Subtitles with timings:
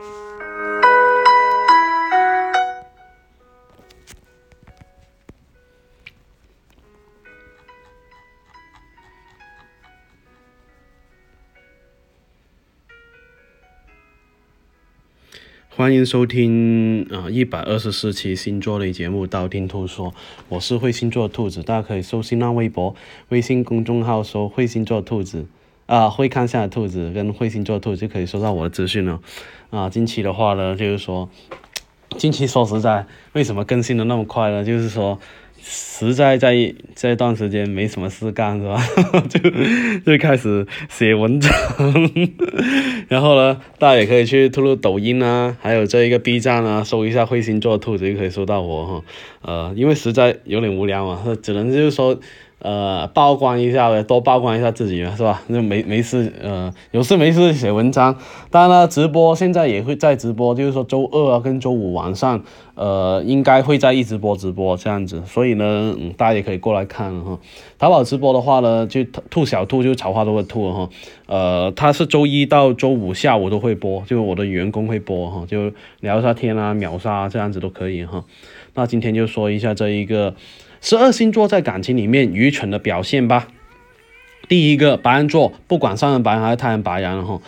[0.00, 0.08] 欢
[15.94, 20.10] 迎收听啊一百二十四期星座类节目《道听途说》，
[20.48, 22.94] 我是会星座兔子，大家可以搜新浪微博、
[23.28, 25.46] 微信公众号搜“会星座兔子”
[25.90, 29.20] 啊，会看下的兔子跟会星座兔子就可以收到我的资讯了。
[29.70, 31.28] 啊，近期的话呢，就是说，
[32.16, 34.64] 近期说实在，为什么更新的那么快呢？
[34.64, 35.18] 就是说。
[35.62, 38.82] 实在在这段时间没什么事干是吧？
[39.28, 39.38] 就
[40.06, 41.52] 就开始写文章，
[43.08, 49.02] 然后呢，大家也可以去吐露抖音啊，还有这一个 B 站啊，搜一下彗星座兔子就可以搜到我哈。
[49.42, 52.18] 呃，因为实在有点无聊嘛，只能就是说。
[52.62, 55.42] 呃，曝光一下呗，多曝光一下自己嘛，是吧？
[55.46, 58.14] 那没没事，呃，有事没事写文章。
[58.50, 62.44] 当然了，直播现在也会在直播，就是说周二啊跟周五晚上，
[62.74, 65.22] 呃，应该会在一直播直播这样子。
[65.24, 67.38] 所以呢，嗯，大家也可以过来看哈。
[67.78, 70.90] 淘宝直播的话呢，就兔小兔就草花都会兔哈。
[71.28, 78.22] 呃，它是周一到周五下午都会播，就我的员工会播哈，就聊一下天啊，秒杀这样子都可以哈。
[78.74, 80.34] 那今天就说一下这一个。
[80.80, 83.48] 十二星座在感情里面愚蠢的表现吧。
[84.48, 87.40] 第一个白羊座，不管上升白羊还是太阳白羊，哈。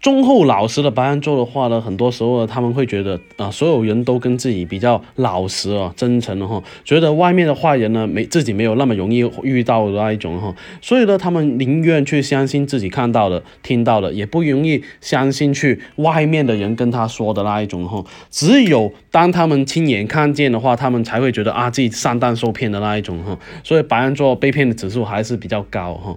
[0.00, 18.04] 忠厚老实的白羊座的话呢，很多时候他们会觉得啊，所有人都跟自己比较老实啊、真诚的哈，觉得外面的坏人呢没自己没有那么容易遇到的那一种哈，所以呢，他们宁愿去相信自己看到的、听到的，也不容易相信去外面的人跟他说的那一种哈。
[18.30, 23.36] 只有当他们亲眼看见的话，他们才会觉得啊自己上当受骗的那一种哈。
[23.64, 26.16] 所以白羊座被骗的指数还是比较高哈。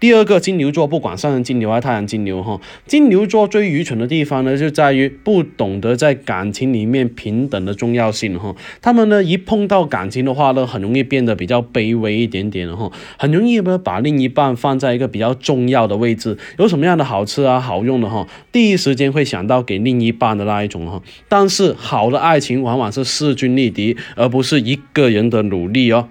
[0.00, 8.56] 第二个金牛座，不管上升金牛还是太阳金牛哈，金牛座最愚蠢的地方呢，就在于不懂得在感情里面平等的重要性哈。
[8.80, 21.02] 他们呢，一碰到感情的话呢，很容易变得比较卑微一点点哈，很容易呢把另一半放在一个比较重要的位置，有什么样的好吃啊、好用的哈，第一时间会想到给另一半的那一种哈。
[21.28, 26.08] 但是好的爱情往往是势均力敌，而不是一个人的努力哦。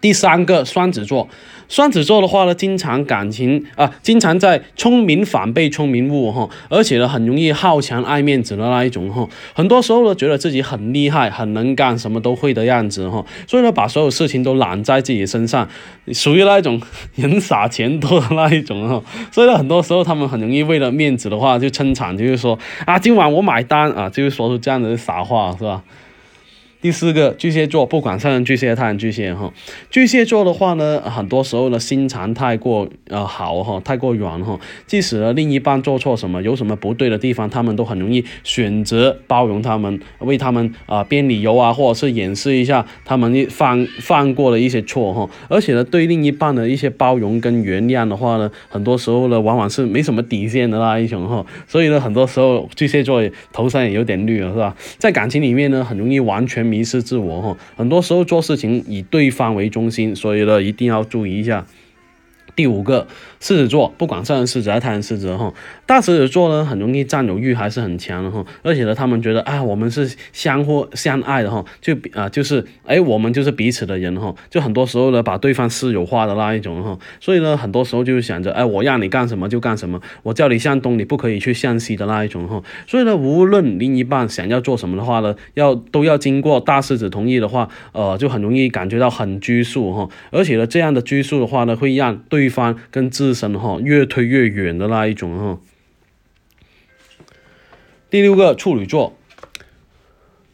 [0.00, 1.28] 第三个双子座，
[1.68, 15.68] 双子座的话呢，经常感情啊，经常在聪明反被聪明误哈，而且呢，很容易好强爱面子的那一种哈，很多时候呢，觉得自己很厉害、很能干、什么都会的样子哈，所以呢，把所有事情都揽在自己身上，
[16.12, 16.80] 属于那一种
[17.14, 25.82] 人傻钱多的那一种哈，所以呢，很多时候他们很容易为了面子的话就撑场，就是说啊，今晚我买单啊，就是说出这样的傻话是吧？
[26.80, 29.52] 第四个巨蟹座，不管上升巨蟹、太阳巨蟹哈，
[29.90, 53.20] 巨蟹座的话呢，很多时候呢心肠太过呃好哈，太过软哈，即使呢另一半做错什么，有什么不对的地方，他们都很容易选择包容他们，为他们啊编理由啊，或者是掩饰一下他们犯犯过的一些错哈，而且呢对另一半的一些包容跟原谅的话呢，很多时候呢往往是没什么底线的那一种哈，所以呢很多时候巨蟹座
[53.52, 54.76] 头上也有点绿了是吧？
[54.98, 56.67] 在感情里面呢很容易完全。
[56.68, 61.66] 迷失自我哈，很多时候做事情以对方为中心，所以呢一定要注意一下。
[62.58, 63.06] 第五个。
[63.40, 65.54] 狮子座不管上升狮子还是太阳狮子哈，
[65.86, 95.60] 大狮子座呢很容易占有欲还是很强的哈，而且呢他们觉得啊我们是相互相爱的哈，就啊就是哎我们就是彼此的人哈，就很多时候呢把对方私有化的那一种哈，所以呢很多时候就是想着哎我让你干什么就干什么，我叫你向东你不可以去向西的那一种哈，所以呢无论另一半想要做什么的话呢，要都要经过大狮子同意的话，呃就很容易感觉到很拘束哈，而且呢这样的拘束的话呢会让对方跟自身哈越推越远的那一种哈。
[98.10, 99.17] 第六个处女座。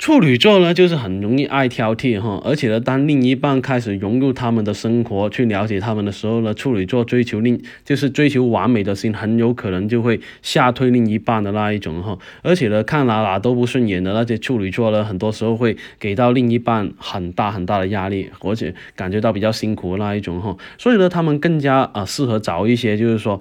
[0.05, 12.19] 处女座呢，就是很容易爱挑剔哈，而且呢，当另一半开始融入他们的生活，去了解他们的时候呢，处女座追求另就是追求完美的心，很有可能就会吓退另一半的那一种哈。
[12.43, 20.55] 而且呢，看哪哪都不顺眼的那些处女座呢，很多时候会给到另一半很大很大的压力，而且感觉到比较辛苦那一种哈。
[20.77, 23.41] 所以呢，他们更加啊适合找一些就是说，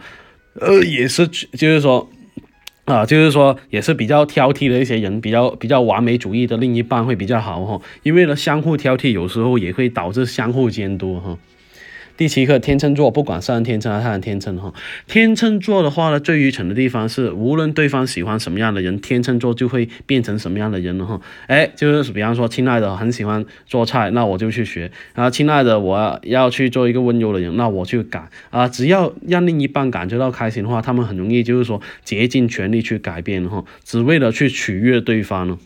[0.62, 2.10] 呃，也是就是说。
[2.86, 11.38] 啊，就是说也是比较挑剔的一些人，比较比较完美主义的另一半会比较好哈，因为呢相互挑剔有时候也会导致相互监督哈。
[12.16, 14.72] 第七个天秤座，不管是天秤还是太阳天秤哈，
[15.08, 21.20] 天秤座的话呢，最愚蠢的地方是，无论对方喜欢什么样的人，天秤座就会变成什么样的人了哈。
[21.48, 28.68] 哎，就是比方说，亲爱的很喜欢做菜，那我就去学；啊亲爱的我要去做一个温柔的人，那我去改啊。
[28.68, 35.58] 只要让另一半感觉到开心的话，他们很容易就是说竭尽全力去改变哈，只为了去取悦对方呢。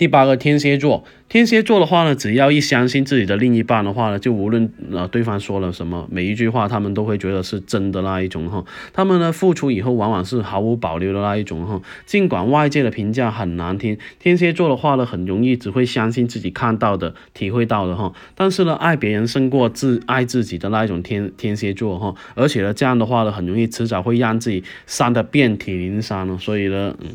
[0.00, 8.64] 第八个天蝎座，天蝎座的话呢，只要一相信自己的另一半的话呢，就无论呃对方说了什么，每一句话他们都会觉得是真的那一种哈。
[8.94, 11.82] 他们呢付出以后，往往是毫无保留的那一种哈。
[12.06, 18.14] 尽管外界的评价很难听，天蝎座的话呢，很容易只会相信自己看到的、体会到的哈。
[18.34, 22.14] 但是呢，爱别人胜过自爱自己的那一种天天蝎座哈。
[22.34, 26.38] 而且呢，这样的话呢，很容易迟早会让自己伤得遍体鳞伤了。
[26.38, 27.08] 所以呢，嗯，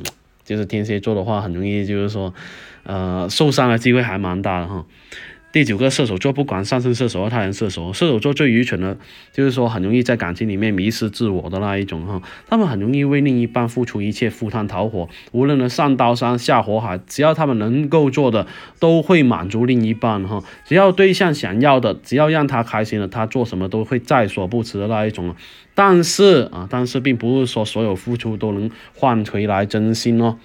[0.43, 2.31] 就是天蝎座的话，很容易就是说。
[2.85, 4.85] 呃，受伤的机会还蛮大的哈。
[5.51, 8.97] 第九个射手座，不管上升射手或太阳射手，射手座最愚蠢的，
[9.31, 12.21] 就是说很容易在感情里面迷失自我的那一种哈。
[12.45, 18.45] 他们很容易为另一半付出一切，赴汤蹈火，无论呢上刀山下火海，只要他们能够做的，
[18.81, 20.43] 都会满足另一半哈。
[20.65, 25.33] 只要对象想要的，只要让他开心了，他做什么都会在所不辞的那一种。
[25.73, 30.37] 但是啊，但是并不是说所有付出都能换回来真心哦。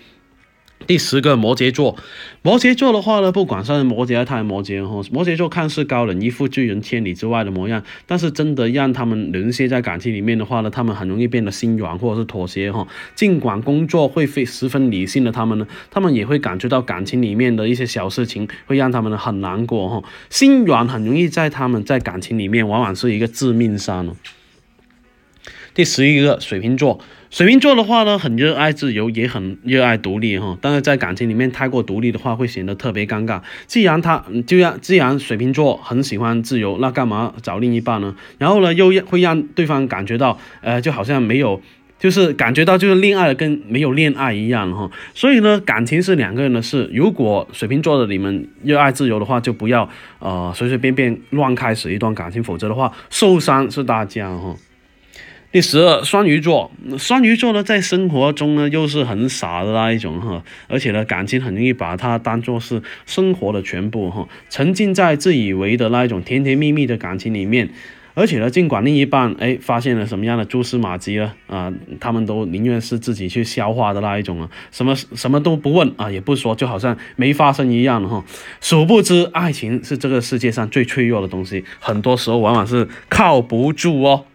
[0.87, 1.97] 第十个摩羯座，
[2.43, 12.85] 摩羯座的话呢，不管是摩羯还是太阳摩羯哈，摩羯座看似高冷，一副拒人千里之外的模样，但是真的让他们沦陷在感情里面的话呢，他们很容易变得心软或者是妥协哈。
[13.15, 20.03] 尽管工作会非十分理性的他们呢，他们也会感觉到感情里面的一些小事情会让他们很难过哈。
[20.29, 24.17] 心软很容易在他们在感情里面往往是一个致命伤。
[25.75, 27.01] 第十一个水瓶座。
[27.31, 30.59] 水瓶座的话呢，很热爱自由，也很热爱独立哈。
[30.61, 33.41] 但是在感情里面太过独立的话，会显得特别尴尬。
[33.69, 38.17] 既然他，就让既然水瓶座很喜欢自由，那干嘛找另一半呢？
[38.39, 41.63] 然后呢，又会让对方感觉到，呃，就好像没有，
[42.01, 44.91] 就是感觉到就是恋爱跟没有恋爱一样哈。
[45.15, 46.91] 所以呢，感情是两个人的事。
[46.93, 49.89] 如果水瓶座的你们热爱自由的话，就不要
[50.19, 54.57] 呃随随便便乱开始一段感情，否则的话受伤是大家哈。
[55.53, 67.69] 第十二，双鱼座，双鱼座呢，在生活中呢，又是很傻的那一种哈，而且呢，感情很容易把它当做是生活的全部哈，沉浸在自以为的那一种甜甜蜜蜜的感情里面，
[68.15, 78.25] 而且呢，尽管另一半哎发现了什么样的蛛丝马迹了啊，他们都宁愿是自己去消化的那一种啊，什么什么都不问啊，也不说，就好像没发生一样哈，
[78.61, 84.27] 殊不知爱情是这个世界上最脆弱的东西，很多时候往往是靠不住哦。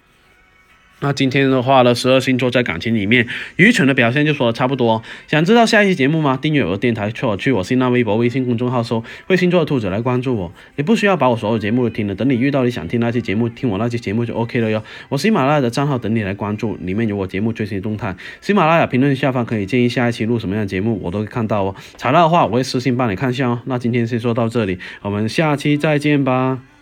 [1.02, 3.28] 那今天的话呢，十二星座在感情里面
[3.58, 5.04] 愚蠢的表现就说的差不多。
[5.28, 6.40] 想知道下一期节目吗？
[6.42, 10.52] 订阅我的电台，去我去我新浪微博、微信公众号搜“会星座的兔子”来关注我。
[10.78, 14.82] 你不需要把我所有节目都听了，等你遇到你想听那期节目，听我那期节目就 OK 了哟。
[15.10, 18.16] 我喜马拉雅的账号等你来关注，里面有我节目最新动态。
[18.40, 21.76] 喜马拉雅评论下方可以建议下一期录什么样的节目，我都会看到哦。
[21.98, 23.60] 材料的话，我会私信帮你看一下哦。
[23.66, 26.75] 那今天先说到这里，我们下期再见吧。